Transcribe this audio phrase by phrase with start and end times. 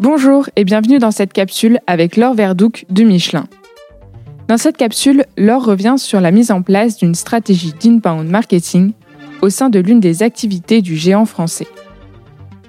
[0.00, 3.48] Bonjour et bienvenue dans cette capsule avec Laure Verdouc de Michelin.
[4.46, 8.92] Dans cette capsule, Laure revient sur la mise en place d'une stratégie d'inbound marketing
[9.42, 11.66] au sein de l'une des activités du géant français.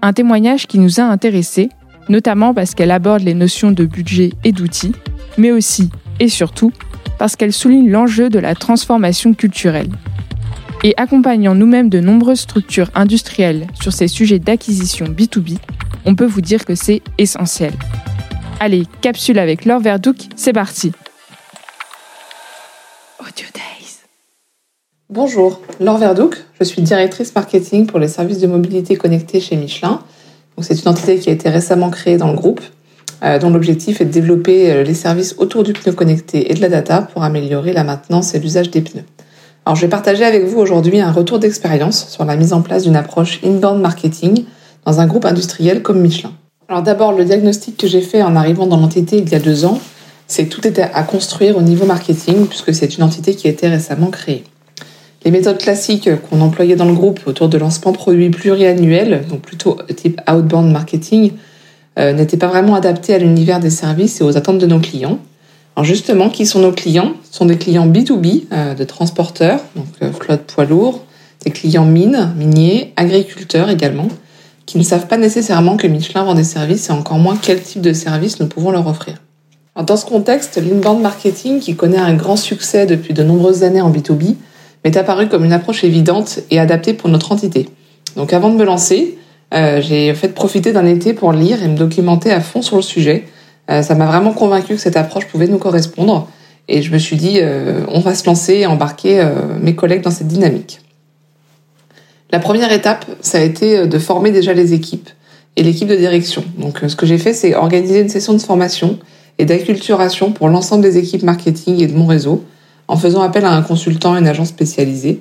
[0.00, 1.68] Un témoignage qui nous a intéressés,
[2.08, 4.94] notamment parce qu'elle aborde les notions de budget et d'outils,
[5.36, 5.90] mais aussi
[6.20, 6.72] et surtout
[7.18, 9.90] parce qu'elle souligne l'enjeu de la transformation culturelle.
[10.82, 15.58] Et accompagnant nous-mêmes de nombreuses structures industrielles sur ces sujets d'acquisition B2B,
[16.08, 17.74] on peut vous dire que c'est essentiel.
[18.60, 20.90] Allez, capsule avec Laure Verdouc, c'est parti
[23.20, 23.98] Audio Days.
[25.10, 30.00] Bonjour, Laure Verdouc, je suis directrice marketing pour les services de mobilité connectés chez Michelin.
[30.62, 32.62] C'est une entité qui a été récemment créée dans le groupe,
[33.22, 36.60] euh, dont l'objectif est de développer euh, les services autour du pneu connecté et de
[36.62, 39.04] la data pour améliorer la maintenance et l'usage des pneus.
[39.66, 42.84] Alors, je vais partager avec vous aujourd'hui un retour d'expérience sur la mise en place
[42.84, 44.46] d'une approche inbound marketing
[44.88, 46.32] dans un groupe industriel comme Michelin.
[46.66, 49.66] Alors d'abord, le diagnostic que j'ai fait en arrivant dans l'entité il y a deux
[49.66, 49.78] ans,
[50.26, 53.68] c'est tout était à construire au niveau marketing, puisque c'est une entité qui a été
[53.68, 54.44] récemment créée.
[55.26, 59.76] Les méthodes classiques qu'on employait dans le groupe autour de lancement produits pluriannuels, donc plutôt
[59.94, 61.32] type outbound marketing,
[61.98, 65.18] euh, n'étaient pas vraiment adaptées à l'univers des services et aux attentes de nos clients.
[65.76, 67.12] Alors justement, qui sont nos clients?
[67.30, 71.04] Ce sont des clients B2B, euh, de transporteurs, donc euh, flotte poids lourd,
[71.44, 74.08] des clients mines, miniers, agriculteurs également,
[74.68, 77.80] qui ne savent pas nécessairement que Michelin vend des services et encore moins quel type
[77.80, 79.14] de service nous pouvons leur offrir.
[79.82, 83.90] dans ce contexte, l'inbound marketing, qui connaît un grand succès depuis de nombreuses années en
[83.90, 84.34] B2B,
[84.84, 87.70] m'est apparu comme une approche évidente et adaptée pour notre entité.
[88.16, 89.16] Donc avant de me lancer,
[89.54, 92.82] euh, j'ai fait profiter d'un été pour lire et me documenter à fond sur le
[92.82, 93.24] sujet.
[93.70, 96.28] Euh, ça m'a vraiment convaincu que cette approche pouvait nous correspondre
[96.68, 99.26] et je me suis dit euh, on va se lancer et embarquer
[99.62, 100.80] mes collègues dans cette dynamique.
[102.30, 105.08] La première étape, ça a été euh, de former déjà les équipes
[105.56, 106.44] et l'équipe de direction.
[106.58, 108.98] Donc, euh, ce que j'ai fait, c'est organiser une session de formation
[109.38, 112.44] et d'acculturation pour l'ensemble des équipes marketing et de mon réseau,
[112.86, 115.20] en faisant appel à un consultant et une agence spécialisée.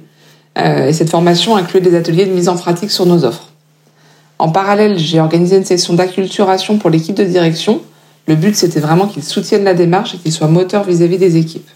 [0.57, 3.51] Euh, et cette formation inclut des ateliers de mise en pratique sur nos offres.
[4.39, 7.81] En parallèle, j'ai organisé une session d'acculturation pour l'équipe de direction.
[8.27, 11.37] Le but, c'était vraiment qu'ils soutiennent la démarche et qu'ils soient moteurs vis-à-vis -vis des
[11.37, 11.69] équipes.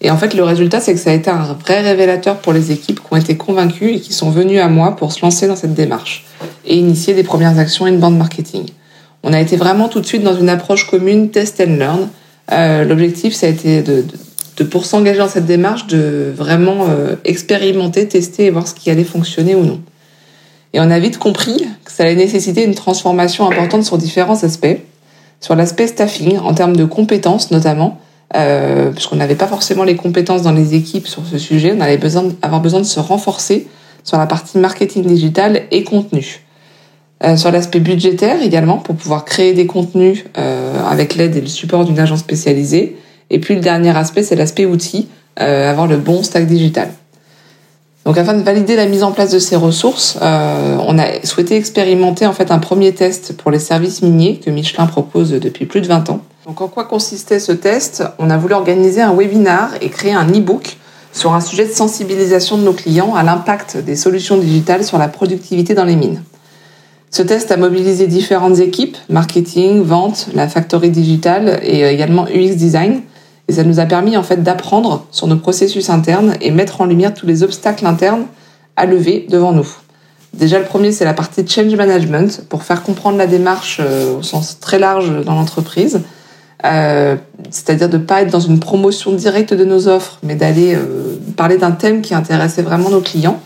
[0.00, 2.70] Et en fait, le résultat, c'est que ça a été un vrai révélateur pour les
[2.70, 5.56] équipes qui ont été convaincues et qui sont venues à moi pour se lancer dans
[5.56, 6.26] cette démarche
[6.66, 8.66] et initier des premières actions bande marketing.
[9.22, 12.08] On a été vraiment tout de suite dans une approche commune test and learn.
[12.52, 14.04] Euh, L'objectif, ça a été de,
[14.58, 18.90] de, pour s'engager dans cette démarche, de vraiment euh, expérimenter, tester et voir ce qui
[18.90, 19.80] allait fonctionner ou non.
[20.74, 24.78] Et on a vite compris que ça allait nécessiter une transformation importante sur différents aspects.
[25.40, 27.98] Sur l'aspect staffing, en termes de compétences notamment,
[28.34, 31.74] euh, puisqu'on n'avait pas forcément les compétences dans les équipes sur ce sujet.
[31.76, 33.68] On allait besoin, avoir besoin de se renforcer
[34.02, 36.40] sur la partie marketing digital et contenu.
[37.24, 41.46] Euh, sur l'aspect budgétaire également, pour pouvoir créer des contenus euh, avec l'aide et le
[41.46, 42.96] support d'une agence spécialisée.
[43.30, 45.08] Et puis le dernier aspect, c'est l'aspect outils,
[45.40, 46.90] euh, avoir le bon stack digital.
[48.06, 51.56] Donc afin de valider la mise en place de ces ressources, euh, on a souhaité
[51.56, 55.80] expérimenter en fait un premier test pour les services miniers que Michelin propose depuis plus
[55.80, 56.20] de 20 ans.
[56.46, 58.04] Donc en quoi consistait ce test?
[58.20, 60.76] On a voulu organiser un webinar et créer un e-book
[61.12, 65.08] sur un sujet de sensibilisation de nos clients à l'impact des solutions digitales sur la
[65.08, 66.22] productivité dans les mines.
[67.10, 72.54] Ce test a mobilisé différentes équipes, marketing, vente, la factory digitale et euh, également UX
[72.54, 73.00] design.
[73.48, 76.84] Et ça nous a permis en fait d'apprendre sur nos processus internes et mettre en
[76.84, 78.26] lumière tous les obstacles internes
[78.76, 79.68] à lever devant nous.
[80.32, 84.22] Déjà, le premier, c'est la partie change management pour faire comprendre la démarche euh, au
[84.22, 86.02] sens très large dans l'entreprise.
[86.64, 87.16] Euh,
[87.50, 91.58] c'est-à-dire de pas être dans une promotion directe de nos offres, mais d'aller euh, parler
[91.58, 93.40] d'un thème qui intéressait vraiment nos clients.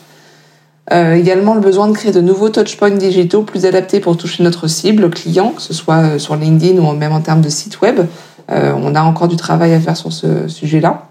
[0.92, 4.66] Euh, également le besoin de créer de nouveaux touchpoints digitaux plus adaptés pour toucher notre
[4.66, 8.00] cible client, que ce soit sur LinkedIn ou même en termes de site web.
[8.48, 11.06] on a encore du travail à faire sur ce sujet-là.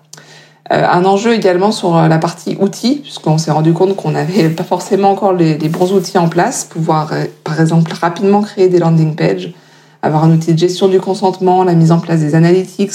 [0.70, 5.12] un enjeu également sur la partie outils, puisqu'on s'est rendu compte qu'on n'avait pas forcément
[5.12, 7.14] encore les, les, bons outils en place, pouvoir
[7.46, 9.54] par exemple rapidement créer des landing pages,
[10.01, 12.92] avoir un outil de gestion du consentement, la mise en place des analytics,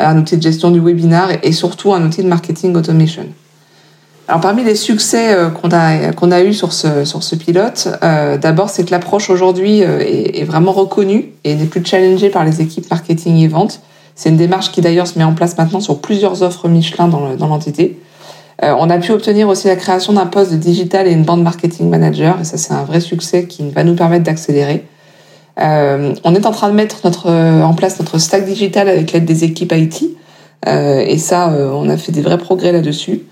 [0.00, 3.26] euh, un outil de gestion du webinar et surtout un outil de marketing automation.
[4.28, 7.88] Alors parmi les succès euh, qu'on a qu'on a eu sur ce sur ce pilote,
[8.02, 12.60] euh, d'abord c'est que l'approche aujourd'hui est, vraiment reconnue et n'est plus challengée par les
[12.60, 13.80] équipes marketing et vente.
[14.14, 17.46] C'est une démarche qui d'ailleurs se met en place maintenant sur plusieurs offres Michelin dans
[17.46, 17.98] l'entité.
[18.62, 21.90] on a pu obtenir aussi la création d'un poste de digital et une bande marketing
[21.90, 24.86] manager et ça c'est un vrai succès qui va nous permettre d'accélérer.
[25.60, 29.12] Euh, on est en train de mettre notre, euh, en place notre stack digital avec
[29.12, 30.16] l'aide des équipes IT.
[30.66, 33.22] Euh, et ça, on a fait des vrais progrès là-dessus.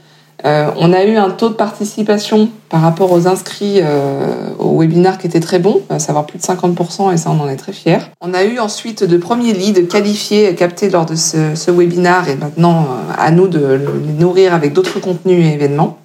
[0.44, 5.16] Euh, on a eu un taux de participation par rapport aux inscrits euh, au webinar
[5.16, 7.72] qui était très bon, à savoir plus de 50%, et ça on en est très
[7.72, 7.98] fiers.
[8.20, 12.36] On a eu ensuite de premiers leads qualifiés, captés lors de ce, ce webinar, et
[12.36, 15.96] maintenant euh, à nous de les nourrir avec d'autres contenus et événements.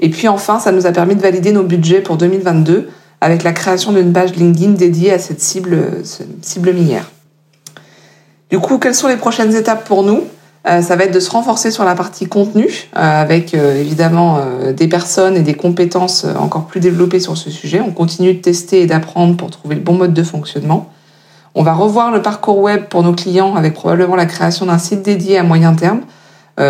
[0.00, 2.88] Et puis enfin, ça nous a permis de valider nos budgets pour 2022
[3.24, 5.78] avec la création d'une page LinkedIn dédiée à cette cible,
[6.74, 7.10] minière.
[8.50, 10.24] Du coup, quelles sont les prochaines étapes pour nous?
[10.68, 14.40] Euh, ça va être de se renforcer sur la partie contenu, euh, avec euh, évidemment
[14.76, 17.80] des personnes et des compétences encore plus développées sur ce sujet.
[17.80, 20.90] On continue de tester et d'apprendre pour trouver le bon mode de fonctionnement.
[21.54, 25.00] On va revoir le parcours web pour nos clients avec probablement la création d'un site
[25.00, 26.02] dédié à moyen terme,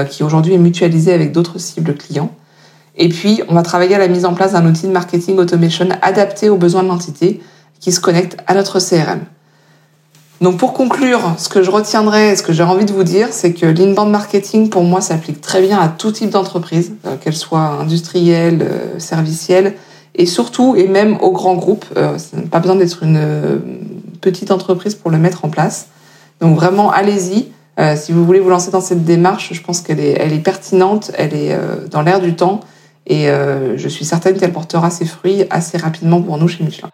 [0.09, 2.31] qui aujourd'hui est mutualisé avec d'autres cibles clients.
[2.97, 5.89] Et puis, on va travailler à la mise en place d'un outil de marketing automation
[6.03, 7.41] adapté aux besoins de l'entité
[7.81, 9.21] qui se connecte à notre CRM.
[10.41, 13.53] Donc pour conclure, ce que je retiendrai, ce que j'ai envie de vous dire, c'est
[13.53, 17.61] que l'inbound marketing, pour moi, s'applique très bien à tout type d'entreprise, euh, qu'elle soit
[17.81, 19.75] industrielle, euh, servicielle,
[20.15, 21.87] et surtout, et même aux grands groupes.
[21.97, 22.19] Euh,
[22.51, 23.59] pas besoin d'être une
[24.21, 25.87] petite entreprise pour le mettre en place.
[26.41, 27.49] Donc vraiment, allez-y.
[27.97, 31.11] si vous voulez vous lancer dans cette démarche, je pense qu'elle est, elle est pertinente,
[31.15, 31.59] elle est
[31.91, 32.61] dans l'air du temps,
[33.07, 36.91] et je suis certaine qu'elle portera ses fruits assez rapidement pour nous chez Michelin.